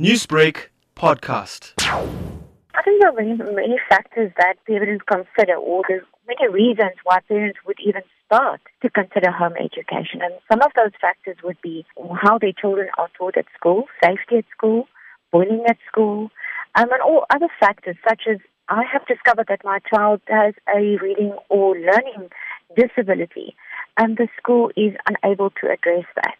Newsbreak 0.00 0.70
podcast. 0.96 1.74
I 1.78 2.82
think 2.82 3.00
there 3.00 3.10
are 3.10 3.52
many, 3.52 3.78
factors 3.88 4.32
that 4.36 4.54
parents 4.66 5.04
consider, 5.06 5.54
or 5.54 5.84
there's 5.86 6.02
many 6.26 6.52
reasons 6.52 6.94
why 7.04 7.20
parents 7.28 7.60
would 7.64 7.76
even 7.78 8.02
start 8.26 8.60
to 8.82 8.90
consider 8.90 9.30
home 9.30 9.52
education. 9.52 10.20
And 10.20 10.34
some 10.50 10.62
of 10.62 10.72
those 10.74 10.90
factors 11.00 11.36
would 11.44 11.58
be 11.62 11.86
how 12.20 12.38
their 12.38 12.50
children 12.60 12.88
are 12.98 13.08
taught 13.16 13.36
at 13.36 13.44
school, 13.56 13.84
safety 14.02 14.38
at 14.38 14.46
school, 14.50 14.88
bullying 15.30 15.62
at 15.68 15.78
school, 15.86 16.28
um, 16.74 16.90
and 16.90 17.00
all 17.00 17.24
other 17.32 17.48
factors 17.60 17.94
such 18.02 18.22
as 18.28 18.38
I 18.68 18.82
have 18.92 19.06
discovered 19.06 19.46
that 19.48 19.62
my 19.62 19.78
child 19.94 20.22
has 20.26 20.54
a 20.74 20.98
reading 21.00 21.36
or 21.50 21.76
learning 21.76 22.30
disability, 22.74 23.54
and 23.96 24.16
the 24.16 24.26
school 24.36 24.72
is 24.76 24.96
unable 25.06 25.50
to 25.50 25.70
address 25.70 26.06
that. 26.16 26.34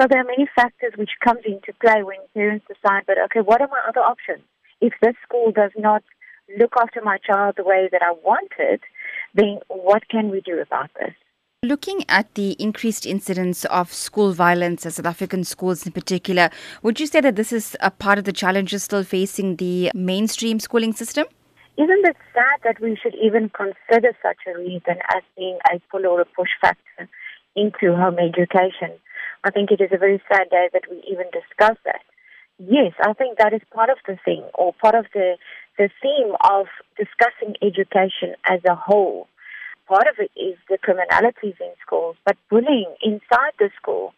So 0.00 0.06
there 0.08 0.20
are 0.20 0.24
many 0.24 0.48
factors 0.54 0.94
which 0.96 1.10
comes 1.22 1.40
into 1.44 1.72
play 1.80 2.02
when 2.02 2.18
parents 2.34 2.66
decide, 2.66 3.02
but 3.06 3.18
okay, 3.26 3.40
what 3.40 3.60
are 3.60 3.68
my 3.68 3.80
other 3.86 4.00
options? 4.00 4.42
If 4.80 4.94
this 5.02 5.14
school 5.22 5.52
does 5.52 5.70
not 5.78 6.02
look 6.58 6.72
after 6.80 7.00
my 7.02 7.18
child 7.18 7.54
the 7.56 7.64
way 7.64 7.88
that 7.92 8.02
I 8.02 8.12
wanted, 8.24 8.80
then 9.34 9.58
what 9.68 10.08
can 10.08 10.30
we 10.30 10.40
do 10.40 10.60
about 10.60 10.90
this? 10.98 11.14
Looking 11.64 12.04
at 12.08 12.34
the 12.34 12.52
increased 12.58 13.06
incidence 13.06 13.64
of 13.66 13.92
school 13.92 14.32
violence 14.32 14.84
at 14.84 14.94
South 14.94 15.06
African 15.06 15.44
schools 15.44 15.86
in 15.86 15.92
particular, 15.92 16.50
would 16.82 16.98
you 16.98 17.06
say 17.06 17.20
that 17.20 17.36
this 17.36 17.52
is 17.52 17.76
a 17.80 17.90
part 17.90 18.18
of 18.18 18.24
the 18.24 18.32
challenges 18.32 18.82
still 18.82 19.04
facing 19.04 19.56
the 19.56 19.92
mainstream 19.94 20.58
schooling 20.58 20.92
system? 20.92 21.26
Isn't 21.76 22.04
it 22.04 22.16
sad 22.34 22.60
that 22.64 22.80
we 22.80 22.98
should 23.00 23.14
even 23.14 23.50
consider 23.50 24.12
such 24.20 24.38
a 24.52 24.58
reason 24.58 24.96
as 25.14 25.22
being 25.36 25.58
a 25.72 25.80
pull 25.90 26.04
or 26.06 26.20
a 26.20 26.24
push 26.24 26.50
factor 26.60 27.08
into 27.54 27.94
home 27.94 28.18
education? 28.18 28.98
I 29.44 29.50
think 29.50 29.70
it 29.70 29.80
is 29.80 29.90
a 29.92 29.98
very 29.98 30.22
sad 30.28 30.50
day 30.50 30.68
that 30.72 30.84
we 30.90 31.02
even 31.10 31.26
discuss 31.32 31.76
that. 31.84 32.02
Yes, 32.58 32.92
I 33.02 33.12
think 33.12 33.38
that 33.38 33.52
is 33.52 33.62
part 33.74 33.90
of 33.90 33.98
the 34.06 34.16
thing 34.24 34.44
or 34.54 34.72
part 34.74 34.94
of 34.94 35.06
the, 35.12 35.36
the 35.78 35.90
theme 36.00 36.36
of 36.48 36.66
discussing 36.96 37.56
education 37.60 38.36
as 38.48 38.60
a 38.64 38.76
whole. 38.76 39.26
Part 39.88 40.06
of 40.06 40.14
it 40.18 40.30
is 40.38 40.56
the 40.68 40.78
criminalities 40.78 41.60
in 41.60 41.72
schools, 41.84 42.16
but 42.24 42.36
bullying 42.50 42.94
inside 43.02 43.54
the 43.58 43.70
school, 43.80 44.14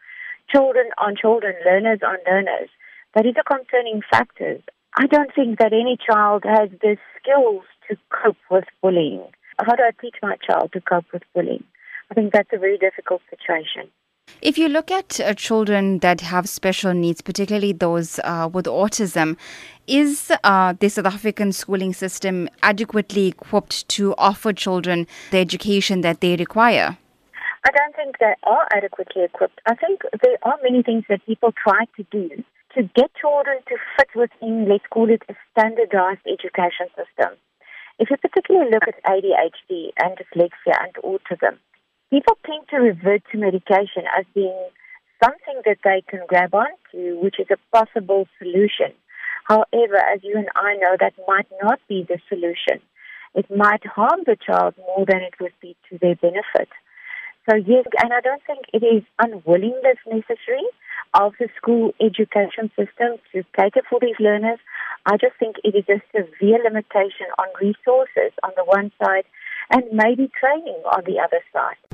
children 0.53 0.91
on 0.99 1.17
children, 1.17 1.55
learners 1.65 2.01
on 2.05 2.19
learners, 2.27 2.69
that 3.15 3.25
is 3.25 3.35
a 3.41 3.45
concerning 3.45 4.03
factor. 4.11 4.59
I 4.97 5.07
don't 5.07 5.35
think 5.35 5.59
that 5.59 5.73
any 5.73 5.97
child 5.97 6.45
has 6.45 6.69
the 6.83 6.99
skills 7.19 7.65
to 7.89 7.97
cope 8.11 8.37
with 8.51 8.65
bullying. 8.83 9.25
How 9.59 9.75
do 9.75 9.83
I 9.83 9.93
teach 9.99 10.17
my 10.23 10.37
child 10.47 10.73
to 10.75 10.81
cope 10.83 11.07
with 11.13 11.23
bullying? 11.35 11.65
I 12.11 12.15
think 12.15 12.33
that's 12.33 12.51
a 12.53 12.59
very 12.59 12.77
difficult 12.77 13.23
situation. 13.31 13.91
If 14.45 14.59
you 14.59 14.69
look 14.69 14.91
at 14.91 15.19
uh, 15.21 15.33
children 15.33 16.01
that 16.01 16.21
have 16.21 16.51
special 16.51 16.93
needs, 16.93 17.23
particularly 17.23 17.73
those 17.73 18.21
uh, 18.25 18.47
with 18.53 18.67
autism, 18.67 19.39
is 19.87 20.31
uh, 20.45 20.75
the 20.79 20.91
South 20.91 21.07
African 21.07 21.51
schooling 21.51 21.95
system 21.95 22.51
adequately 22.63 23.29
equipped 23.29 23.89
to 23.97 24.15
offer 24.19 24.53
children 24.53 25.07
the 25.31 25.39
education 25.39 26.03
that 26.03 26.21
they 26.21 26.37
require? 26.37 26.99
I 27.65 27.71
don't 27.71 27.97
think 27.97 28.19
they 28.19 28.35
are 28.43 28.69
adequately 28.71 29.25
equipped. 29.25 29.63
I 29.65 29.77
think 29.77 30.03
there 30.23 30.37
are 30.43 30.59
many 30.63 30.83
things 30.83 31.05
that 31.09 31.25
people 31.25 31.55
try 31.57 31.87
to 31.97 32.03
do 32.11 32.29
to 32.75 32.83
get 32.95 33.13
children 33.19 33.61
to 33.69 33.77
fit 33.97 34.09
within, 34.15 34.69
let's 34.69 34.85
call 34.91 35.09
it 35.09 35.23
a 35.31 35.35
standardized 35.53 36.21
education 36.31 36.89
system. 36.89 37.33
If 37.99 38.11
you 38.11 38.19
particularly 38.19 38.71
look 38.71 38.83
at 38.89 39.03
ADHD 39.05 39.93
and 40.03 40.19
dyslexia 40.19 40.77
and 40.85 40.95
autism, 41.03 41.57
people 42.11 42.37
tend 42.47 42.69
to 42.71 42.77
revert 42.77 43.23
to 43.33 43.39
medication 43.39 44.05
as 44.19 44.25
being 44.35 44.57
something 45.23 45.63
that 45.65 45.79
they 45.85 46.03
can 46.09 46.21
grab 46.29 46.55
onto, 46.55 47.19
which 47.21 47.37
is 47.39 47.47
a 47.51 47.77
possible 47.77 48.27
solution. 48.39 48.93
However, 49.45 49.97
as 49.97 50.21
you 50.23 50.37
and 50.37 50.49
I 50.57 50.75
know, 50.77 50.97
that 50.99 51.15
might 51.29 51.49
not 51.63 51.81
be 51.89 52.07
the 52.09 52.19
solution. 52.29 52.81
It 53.35 53.47
might 53.55 53.85
harm 53.85 54.21
the 54.25 54.37
child 54.37 54.75
more 54.79 55.05
than 55.07 55.23
it 55.23 55.35
would 55.41 55.53
be 55.61 55.77
to 55.91 55.99
their 55.99 56.15
benefit. 56.17 56.69
So 57.49 57.57
yes, 57.57 57.85
and 58.03 58.13
I 58.13 58.21
don't 58.21 58.43
think 58.47 58.61
it 58.73 58.83
is 58.83 59.03
unwillingness 59.19 59.99
necessary 60.07 60.65
of 61.13 61.35
the 61.39 61.49
school 61.57 61.93
education 62.01 62.71
system 62.75 63.19
to 63.33 63.45
cater 63.55 63.83
for 63.89 64.01
these 64.01 64.19
learners. 64.19 64.59
I 65.05 65.17
just 65.19 65.37
think 65.39 65.57
it 65.63 65.75
is 65.75 65.85
a 65.89 66.01
severe 66.17 66.59
limitation 66.65 67.27
on 67.39 67.47
resources 67.61 68.33
on 68.43 68.53
the 68.57 68.65
one 68.65 68.91
side 69.03 69.25
and 69.71 69.85
maybe 69.93 70.31
training 70.41 70.81
on 70.87 71.05
the 71.05 71.21
other 71.21 71.41
side. 71.53 71.94